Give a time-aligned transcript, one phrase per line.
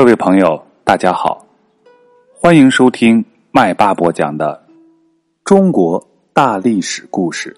[0.00, 1.46] 各位朋友，大家好，
[2.34, 4.66] 欢迎收听麦霸播讲的
[5.44, 7.54] 中国大历史故事。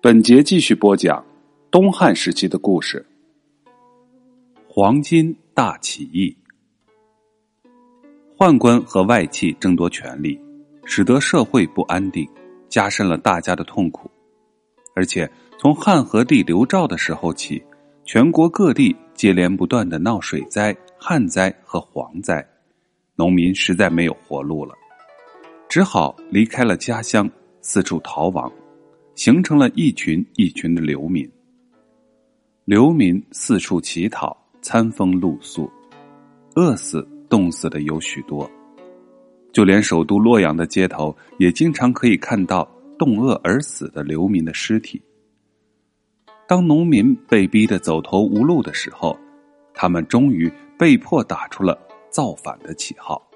[0.00, 1.26] 本节继续播讲
[1.68, 3.04] 东汉时期的故事——
[4.70, 6.36] 黄巾大起义。
[8.38, 10.40] 宦官和外戚争夺权力，
[10.84, 12.24] 使得社会不安定，
[12.68, 14.08] 加深了大家的痛苦。
[14.94, 17.60] 而且从汉和帝刘肇的时候起，
[18.04, 20.72] 全国各地接连不断的闹水灾。
[21.08, 22.44] 旱灾和蝗灾，
[23.14, 24.74] 农民实在没有活路了，
[25.68, 28.52] 只好离开了家乡，四处逃亡，
[29.14, 31.24] 形成了一群一群的流民。
[32.64, 35.70] 流民四处乞讨，餐风露宿，
[36.56, 38.50] 饿死、冻死的有许多，
[39.52, 45.00] 就连首都洛阳的街头，也经常可以看到冻饿而死的流民的尸体。
[46.48, 49.16] 当农民被逼得走投无路的时候，
[49.76, 50.52] 他们终于。
[50.78, 51.74] 被迫打出了
[52.10, 53.26] 造反的旗号，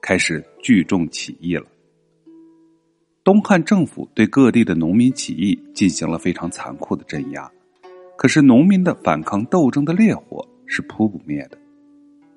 [0.00, 1.64] 开始聚众起义了。
[3.22, 7.48] 东汉政府对各地的农民起义进行了非常残酷的镇压，
[8.18, 11.56] 可是农民的反抗斗争的烈火是扑不灭的。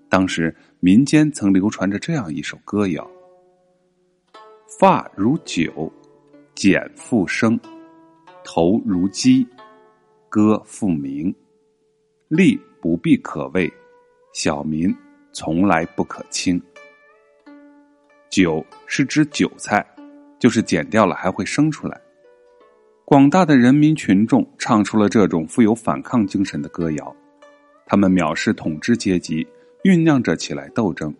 [0.09, 3.09] 当时民间曾流传着这样一首歌谣
[4.79, 5.91] ：“发如酒，
[6.53, 7.59] 剪复生，
[8.43, 9.47] 头如鸡，
[10.29, 11.33] 歌复鸣，
[12.27, 13.71] 力不必可畏。”
[14.33, 14.95] 小民
[15.33, 16.61] 从来不可轻。
[18.29, 19.85] 韭是指韭菜，
[20.37, 21.99] 就是剪掉了还会生出来。
[23.05, 27.15] 广大的人民群众唱出了这种富有反抗精神的歌谣，
[27.87, 29.47] 他们藐视统治阶级，
[29.83, 31.11] 酝酿着起来斗争。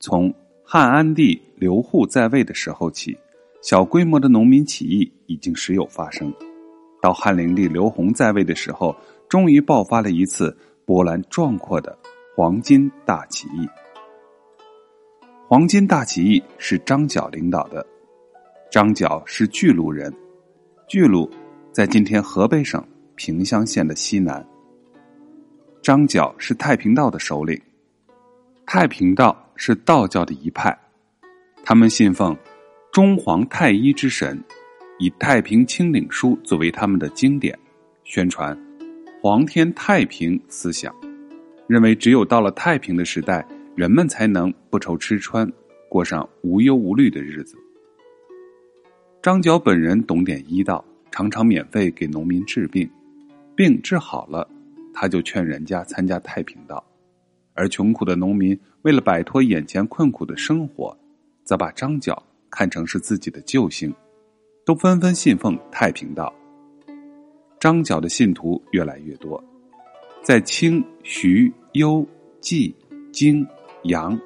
[0.00, 3.14] 从汉安帝刘祜在位的时候起，
[3.60, 6.32] 小规模的农民起义已经时有发生。
[7.02, 8.96] 到汉灵帝刘宏在位的时候，
[9.28, 10.56] 终于爆发了一次。
[10.88, 11.98] 波澜壮阔的
[12.34, 13.68] 黄金大起义。
[15.46, 17.86] 黄金大起义是张角领导的。
[18.70, 20.10] 张角是巨鹿人，
[20.86, 21.30] 巨鹿
[21.72, 22.82] 在今天河北省
[23.16, 24.42] 平乡县的西南。
[25.82, 27.60] 张角是太平道的首领。
[28.64, 30.74] 太平道是道教的一派，
[31.66, 32.34] 他们信奉
[32.90, 34.42] 中皇太一之神，
[34.98, 37.58] 以《太平清领书》作为他们的经典，
[38.04, 38.67] 宣传。
[39.20, 40.94] 皇天太平思想，
[41.66, 45.50] 认为只有到了太平的时代，人们才能不愁吃穿，
[45.88, 47.56] 过上无忧无虑的日子。
[49.20, 52.88] 张角本人懂点医道，常常免费给农民治病，
[53.56, 54.48] 病治好了，
[54.94, 56.84] 他就劝人家参加太平道，
[57.54, 60.96] 而穷苦的农民为了摆脱眼前困苦的生活，
[61.42, 63.92] 则把张角看成是自己的救星，
[64.64, 66.32] 都纷纷信奉太平道。
[67.60, 69.42] 张角的信徒越来越多，
[70.22, 72.06] 在清、徐、幽、
[72.40, 72.74] 冀、
[73.12, 73.44] 荆、
[73.84, 74.18] 扬、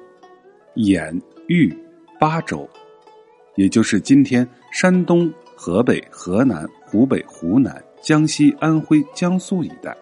[0.75, 1.75] 兖、豫
[2.19, 2.69] 八州，
[3.55, 9.97] 也就是今天山东、河北、河南、湖北、湖南、江西、安徽、江苏一带，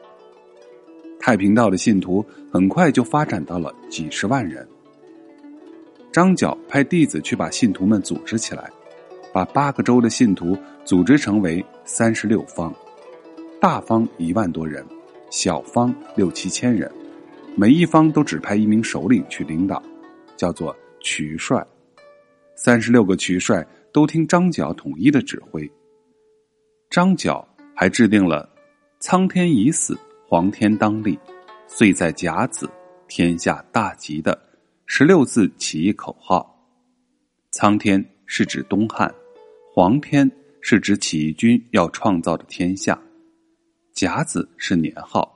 [1.17, 4.67] 太平道的信徒很快就发展到了几十万人。
[6.11, 8.69] 张角派弟子去把信徒们组织起来，
[9.31, 12.73] 把八个州的信徒组织成为三十六方。
[13.61, 14.83] 大方一万多人，
[15.29, 16.91] 小方六七千人，
[17.55, 19.79] 每一方都指派一名首领去领导，
[20.35, 21.63] 叫做渠帅。
[22.55, 23.63] 三十六个渠帅
[23.93, 25.71] 都听张角统一的指挥。
[26.89, 28.49] 张角还制定了
[28.99, 29.95] “苍天已死，
[30.27, 31.15] 黄天当立，
[31.67, 32.67] 岁在甲子，
[33.07, 34.35] 天下大吉”的
[34.87, 36.51] 十六字起义口号。
[37.51, 39.13] 苍天是指东汉，
[39.71, 40.27] 黄天
[40.61, 42.99] 是指起义军要创造的天下。
[44.01, 45.31] 甲子是年号，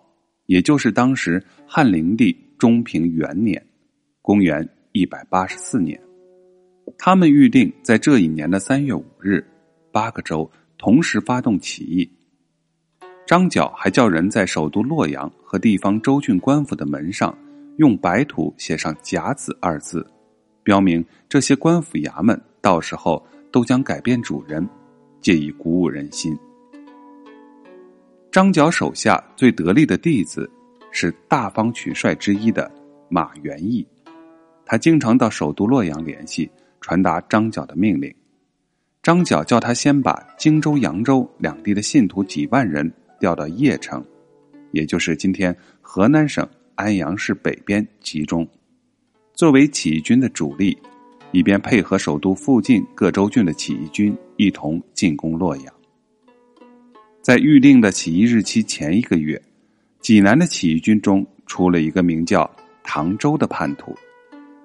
[0.48, 3.64] 也就是当时汉灵帝中平元年，
[4.24, 6.02] 公元一百八十四年。
[6.98, 9.46] 他们预定在这一年的三月五日，
[9.92, 10.50] 八个州
[10.80, 12.12] 同时发动起义。
[13.28, 17.38] 张角还叫人在首都洛阳和地方州郡官府的门上
[17.78, 20.04] 用白土写上“甲子”二字，
[20.64, 24.68] 标明这些官府衙门到时候都将改变主人，
[25.22, 26.36] 借以鼓舞人心。
[28.36, 30.52] 张角手下最得力的弟子
[30.92, 32.70] 是大方渠帅之一的
[33.08, 33.88] 马元义，
[34.66, 36.52] 他经常到首都洛阳联系，
[36.82, 38.14] 传达张角的命令。
[39.02, 42.92] 张角叫他先把荆州、扬州两地的信徒几万人
[43.22, 44.04] 调到邺城，
[44.72, 46.46] 也就是今天河南省
[46.76, 48.46] 安阳市北边集中，
[49.34, 50.78] 作为起义军的主力，
[51.32, 55.75] 以便配合首都附近各州郡的起义军一同进攻洛阳。
[57.26, 59.42] 在预定的起义日期前一个月，
[60.00, 62.48] 济南的起义军中出了一个名叫
[62.84, 63.96] 唐周的叛徒，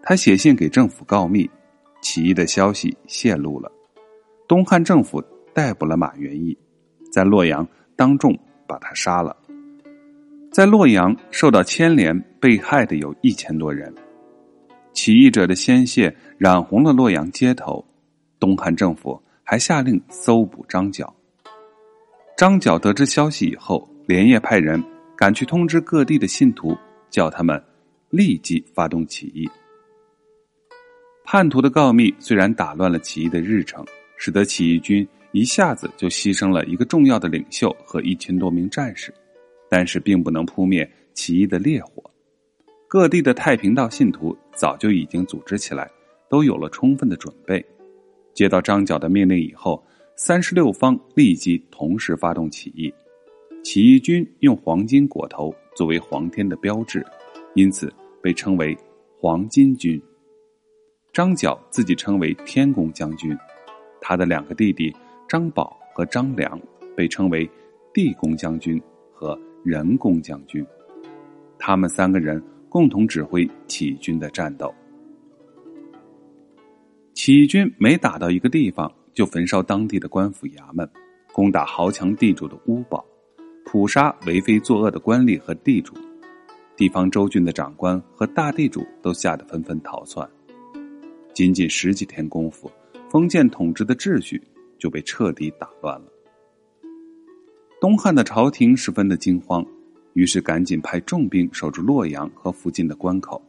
[0.02, 1.48] 他写信给政府告密，
[2.02, 3.72] 起义的消息泄露了，
[4.46, 5.24] 东汉政府
[5.54, 6.54] 逮捕了马元义，
[7.10, 7.66] 在洛阳
[7.96, 9.34] 当众把他杀了。
[10.52, 13.90] 在洛阳受到牵连被害的有一千多人，
[14.92, 17.82] 起义者的鲜血染红了洛阳街头，
[18.38, 21.10] 东汉政府还下令搜捕张角。
[22.40, 24.82] 张角得知消息以后，连夜派人
[25.14, 26.74] 赶去通知各地的信徒，
[27.10, 27.62] 叫他们
[28.08, 29.46] 立即发动起义。
[31.22, 33.84] 叛徒的告密虽然打乱了起义的日程，
[34.16, 39.12] 使得起义军一下子就牺牲了一个重要的领袖和一千多名战士，
[39.68, 42.02] 但是并不能扑灭起义的烈火。
[42.88, 45.90] 各地的太平道信徒早就已经组织起来，
[46.30, 47.62] 都有了充分的准备。
[48.32, 49.84] 接到张角的命令以后。
[50.22, 52.92] 三十六方立即同时发动起义，
[53.64, 57.02] 起义军用黄金裹头作为黄天的标志，
[57.54, 57.90] 因此
[58.22, 58.76] 被称为
[59.18, 59.98] 黄金军。
[61.10, 63.34] 张角自己称为天公将军，
[63.98, 64.94] 他的两个弟弟
[65.26, 66.60] 张宝和张良
[66.94, 67.50] 被称为
[67.94, 68.78] 地公将军
[69.10, 70.62] 和人公将军，
[71.58, 74.70] 他们三个人共同指挥起义军的战斗。
[77.14, 78.92] 起义军每打到一个地方。
[79.14, 80.88] 就焚烧当地的官府衙门，
[81.32, 83.04] 攻打豪强地主的屋堡，
[83.64, 85.94] 捕杀为非作恶的官吏和地主，
[86.76, 90.28] 地方州郡的长官和大地主都吓得纷纷逃窜。
[91.34, 92.70] 仅仅十几天功夫，
[93.08, 94.42] 封建统治的秩序
[94.78, 96.06] 就被彻底打乱了。
[97.80, 99.64] 东汉的朝廷十分的惊慌，
[100.12, 103.40] 于是赶紧派重兵守住洛阳和附近的关口，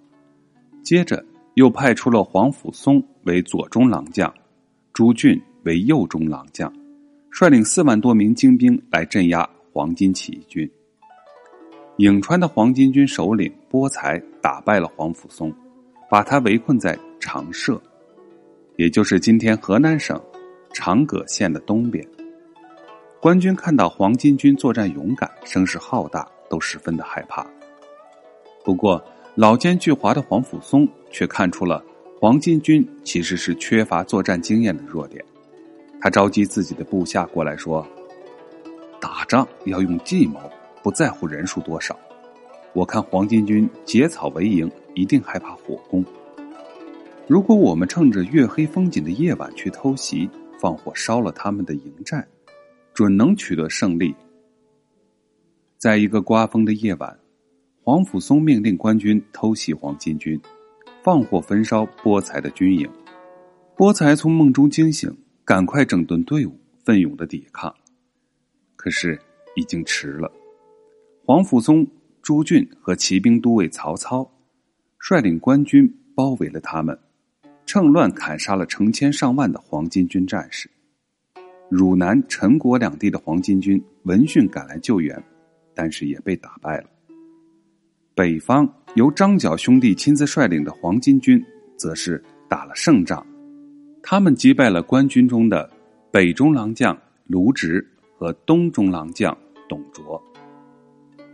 [0.84, 1.24] 接着
[1.56, 4.34] 又派出了皇甫嵩为左中郎将，
[4.94, 5.42] 朱俊。
[5.64, 6.72] 为右中郎将，
[7.30, 10.70] 率领四万多名精兵来镇压黄巾起义军。
[11.98, 15.54] 颍川的黄巾军首领波才打败了黄甫嵩，
[16.10, 17.80] 把他围困在长社，
[18.78, 20.20] 也就是今天河南省
[20.74, 22.06] 长葛县的东边。
[23.20, 27.46] 官军看到黄巾军作战勇敢，声势浩大，都十分的害怕。
[28.66, 29.04] 不过
[29.36, 31.84] 老奸巨猾的黄甫嵩却看出了
[32.20, 35.24] 黄巾军其实是缺乏作战经验的弱点。
[36.02, 37.88] 他召集自己的部下过来说
[39.00, 40.40] ：“打仗要用计谋，
[40.82, 41.96] 不在乎人数多少。
[42.74, 46.04] 我看黄巾军结草为营，一定害怕火攻。
[47.28, 50.28] 如果我们趁着月黑风紧的夜晚去偷袭，
[50.60, 52.28] 放火烧了他们的营寨，
[52.96, 54.16] 准能取得胜利。”
[55.78, 57.20] 在一个刮风的夜晚，
[57.84, 60.42] 黄甫嵩命令官军偷袭黄巾军，
[61.04, 62.90] 放火焚烧波才的军营。
[63.76, 65.16] 波才从梦中惊醒。
[65.52, 67.76] 赶快整顿队伍，奋勇的抵抗。
[68.78, 69.20] 可是
[69.58, 70.32] 已经迟了。
[71.26, 71.86] 黄甫嵩、
[72.22, 74.32] 朱俊和骑兵都尉曹操
[74.98, 76.98] 率领官军包围了他们，
[77.66, 80.72] 趁乱砍杀了成千上万的黄巾军战士。
[81.70, 85.22] 汝南、陈国两地的黄巾军闻讯赶来救援，
[85.76, 86.90] 但是也被打败了。
[88.16, 88.66] 北方
[88.96, 91.46] 由张角兄弟亲自率领的黄巾军，
[91.76, 93.22] 则是打了胜仗。
[94.04, 95.70] 他们击败了官军中的
[96.12, 97.86] 北中郎将卢植
[98.18, 99.38] 和东中郎将
[99.70, 100.22] 董卓。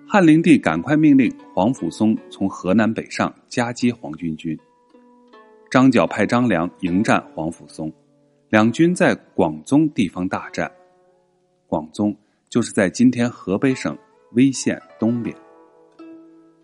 [0.08, 4.58] 汉灵帝赶快命令黄甫嵩从河南北上夹击黄巾军。
[5.70, 7.92] 张角派张良迎战黄甫嵩，
[8.50, 10.72] 两军在广宗地方大战。
[11.68, 12.16] 广宗
[12.50, 13.98] 就是在今天河北省
[14.32, 15.36] 威县东边。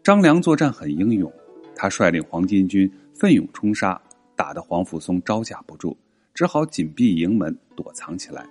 [0.01, 1.31] 张良作战很英勇，
[1.75, 4.01] 他率领黄巾军奋勇冲杀。
[4.43, 5.95] 打得黄甫嵩招架不住，
[6.33, 8.45] 只好紧闭营门躲藏起来。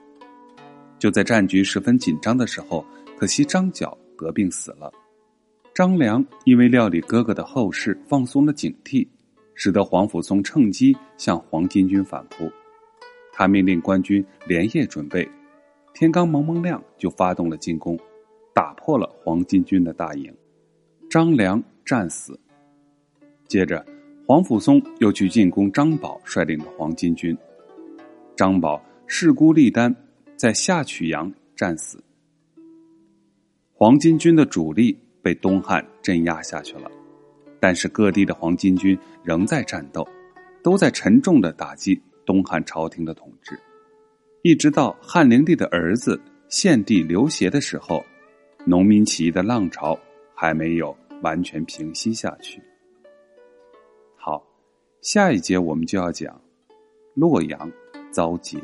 [0.99, 2.83] 就在战局十分紧张的时候，
[3.19, 4.91] 可惜张角得病死了。
[5.75, 9.07] 张良因为料理哥哥的后事，放松了警惕，
[9.55, 12.51] 使得黄甫嵩趁机向黄巾军反扑。
[13.31, 15.29] 他命令官军连夜准备，
[15.93, 18.01] 天刚蒙蒙亮就发动了进攻，
[18.55, 20.35] 打破了黄巾军的大营。
[21.11, 22.41] 张良战死。
[23.47, 23.85] 接着。
[24.27, 27.37] 黄甫嵩又去进攻张宝率领的黄巾军，
[28.37, 29.95] 张宝势孤力单，
[30.37, 32.03] 在下曲阳战死。
[33.75, 36.91] 黄巾军的主力被东汉镇压下去了，
[37.59, 40.07] 但是各地的黄巾军仍在战斗，
[40.63, 43.59] 都在沉重的打击东汉朝廷的统治，
[44.43, 48.05] 一直到汉灵帝的儿子献帝刘协的时候，
[48.65, 49.99] 农民起义的浪潮
[50.33, 52.63] 还没有完全平息下去。
[55.03, 56.41] 下一节我们就要讲
[57.15, 57.71] 洛阳
[58.13, 58.57] 遭劫。